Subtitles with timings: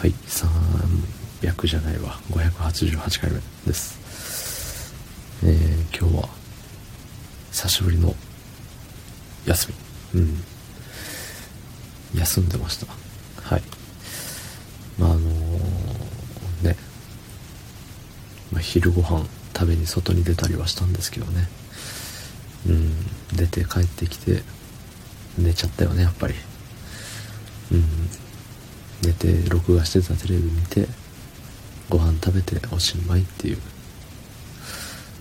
[0.00, 0.14] はい
[1.42, 2.18] 300じゃないわ。
[2.30, 4.94] 588回目です。
[5.44, 6.28] えー、今日は
[7.52, 8.14] 久しぶりの
[9.44, 9.74] 休
[10.14, 10.20] み。
[10.22, 10.42] うん。
[12.18, 12.86] 休んでました。
[13.42, 13.62] はい。
[14.98, 15.28] まああのー、
[16.64, 16.76] ね、
[18.52, 21.46] まあ、昼ご飯食べに外に出たりはしたんですけどね。
[22.66, 23.36] うん。
[23.36, 24.42] 出て帰ってきて
[25.36, 26.34] 寝ちゃったよねやっぱり。
[27.72, 28.19] うん。
[29.02, 30.86] 寝て録画してたテレビ見て
[31.88, 33.58] ご飯食べておしまいっていう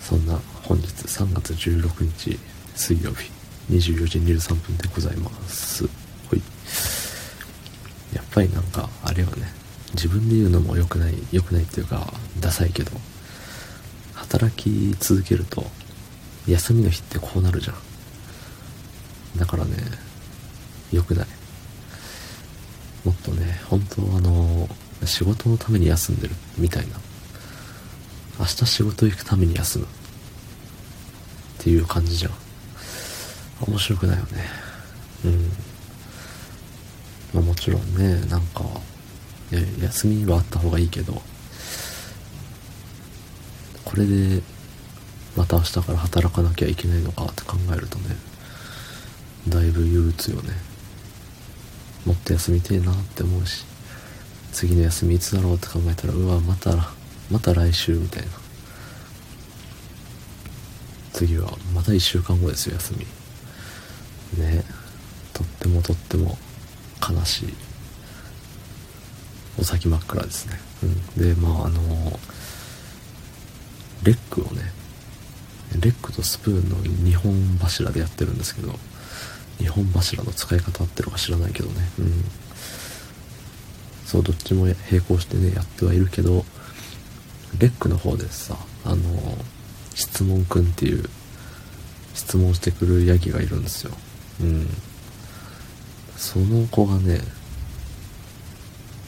[0.00, 2.38] そんな本日3月16日
[2.74, 3.30] 水曜日
[3.70, 5.86] 24時23分でございます。
[6.28, 6.42] ほい。
[8.14, 9.64] やっぱりなんかあれはね。
[9.94, 12.90] 自分で言うのも良くない良くないっていうかダサいけど
[14.12, 15.64] 働き続けると
[16.48, 17.76] 休みの日ってこうなるじゃん。
[19.38, 19.76] だからね
[20.92, 21.26] 良くない。
[23.24, 24.68] とね本当あの
[25.04, 26.94] 仕事のために休んでるみたいな。
[28.38, 29.84] 明日仕事行くために休む。
[29.84, 29.88] っ
[31.58, 32.32] ていう感じじゃん。
[33.68, 34.44] 面白くないよね。
[35.24, 35.50] うん。
[37.32, 38.64] まあもちろんねなんか
[39.80, 41.22] 休みはあった方がいいけど。
[43.84, 44.42] これで
[45.36, 48.16] また明日から働かなきゃいけないのかって考えるとね
[49.48, 50.73] だいぶ憂鬱よね。
[52.06, 53.64] もっと休みてえなって思うし
[54.52, 56.70] 次の休みいつだろうって考えたらうわまた
[57.30, 58.28] また来週みたいな。
[61.12, 62.94] 次はまた1週間後ですよ休
[64.36, 64.44] み。
[64.44, 64.64] ね。
[65.32, 66.36] とってもとっても
[67.00, 67.54] 悲しい。
[69.58, 70.86] お先真っ暗ですね、う
[71.20, 71.80] ん、でまああの
[74.02, 74.62] レックをね
[75.80, 78.72] レックとスプーンの2本柱でやってるんですけど
[79.60, 81.88] 2本柱の使い方ってるか知らないけどね。
[81.98, 82.24] うん。
[84.04, 86.44] そうどっちも並行してねやってはいるけど
[87.58, 89.02] レックの方でさあの
[89.94, 91.08] 質問くんっていう
[92.14, 93.92] 質問してくるヤギがいるんですよ。
[94.40, 94.68] うん。
[96.16, 97.20] その子がね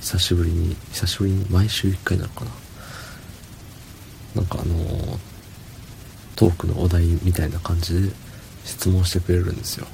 [0.00, 2.50] 久しぶりに久しぶりに毎週1回なのかな。
[4.36, 5.18] なんかあの
[6.36, 8.14] トークのお題みたいな感じで
[8.64, 9.86] 質問してくれるんですよ。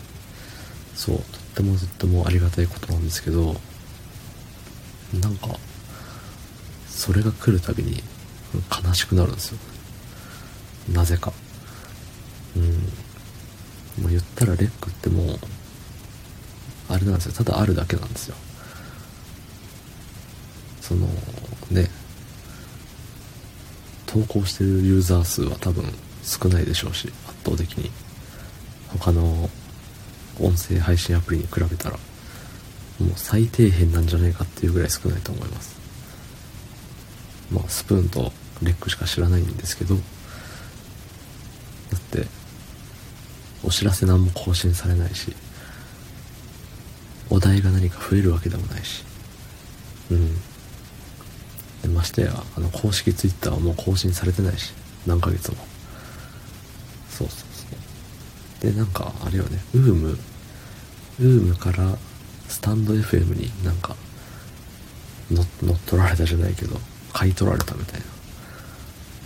[0.96, 1.24] そうとっ
[1.54, 3.54] てもとってもありがたいことなんですけど
[5.20, 5.48] なんか
[6.88, 8.02] それが来るたびに
[8.84, 9.58] 悲しくなるんですよ。
[10.92, 11.32] なぜか。
[12.56, 12.62] うん。
[14.02, 15.38] もう言ったらレックってもう
[16.88, 17.32] あれなんですよ。
[17.32, 18.36] ただあるだけなんですよ。
[20.80, 21.06] その
[21.70, 21.90] ね。
[24.06, 25.84] 投稿してるユーザー数は多分
[26.22, 27.90] 少ないでしょうし圧倒的に。
[28.98, 29.50] 他の
[30.40, 31.98] 音声配信アプリに比べたら
[33.00, 35.76] もう最底辺なんじゃないかっていうぐらい少ないと思います。
[37.52, 38.32] まあスプーンと
[38.62, 40.00] レックしか知らないんですけどだ
[41.96, 42.26] って
[43.62, 45.34] お知らせ何も更新されないし
[47.30, 49.04] お題が何か増えるわけでもないし。
[50.10, 50.34] うん。
[51.82, 54.72] でましてやあの公式 Twitter はもう更新されてないし
[55.06, 55.56] 何ヶ月も。
[57.10, 57.45] そうそう。
[58.66, 59.60] でなんかあれよね。
[59.74, 60.18] ウーム。
[61.20, 61.96] ウームから
[62.48, 63.96] スタンド FM になんか
[65.30, 65.46] 乗っ
[65.86, 66.78] 取られたじゃないけど
[67.12, 68.06] 買い取られたみたいな。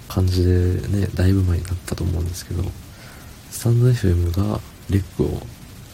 [0.08, 2.64] 感じでねだいぶ前になったと思うんですけど
[3.48, 5.40] スタンド FM がレックを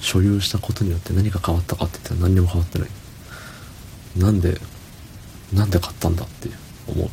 [0.00, 2.88] 所有したことによって何か変わったかって言ったら何にも変わってない。
[4.16, 4.58] なんで
[5.52, 6.48] なんで買ったんだって
[6.88, 7.08] 思う。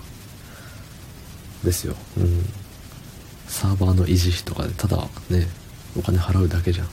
[1.66, 1.96] ですよ。
[2.18, 2.46] うん。
[3.48, 4.98] サーバーの維持費とかでただ
[5.30, 5.48] ね
[5.98, 6.88] お金払うだけじゃん。
[6.88, 6.92] で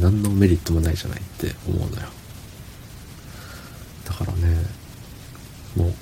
[0.00, 2.08] 何のメリットもないじゃないって思うのよ。
[4.04, 4.64] だからね
[5.76, 5.94] もう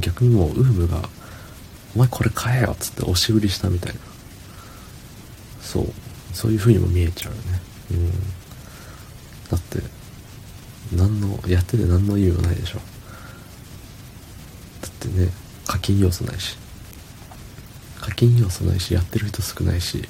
[0.00, 1.08] 逆にもうウームが
[1.94, 4.00] 「お前これ買えよ」っつって押し売りしたみたいな。
[5.62, 5.92] そう。
[6.32, 7.60] そういう風にも見えちゃうよね。
[7.90, 8.10] うん。
[9.50, 9.82] だって
[10.92, 12.78] 何のやってて何の意味もないでしょ。
[14.80, 15.30] だってね
[15.66, 16.56] 課金要素ないし。
[18.00, 20.08] 課金要素ないしやってる人少ないし。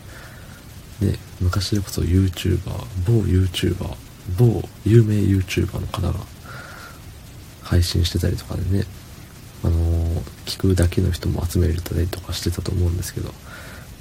[1.03, 2.59] ね、昔でこそ YouTuber、
[3.07, 3.97] 某 YouTuber、
[4.39, 6.15] 某有名 YouTuber の方が
[7.63, 8.85] 配信してたりとかでね、
[9.65, 13.33] あのー、聞くだけの人も集めれたりとかしてたと思うんですけど、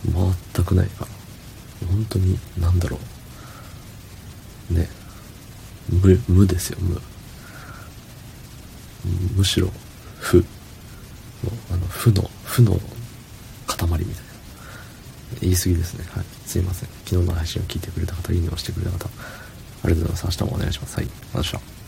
[0.06, 3.00] 全くないから、本当に、なんだろ
[4.70, 4.88] う、ね、
[5.90, 7.02] 無、無ですよ、無。
[9.36, 9.72] むしろ、
[10.20, 10.44] 負の、
[11.72, 12.80] あの、負の、負の
[13.68, 14.31] 塊みたいな。
[15.40, 16.06] 言い過ぎですね。
[16.12, 16.26] はい。
[16.46, 16.90] すいません。
[17.06, 19.10] 昨日の配信を聞いてくれた方、いいねをしてくれた方、
[19.84, 20.42] ありがとうございます。
[20.42, 20.98] 明日もお願いします。
[20.98, 21.06] はい。
[21.34, 21.81] また明日。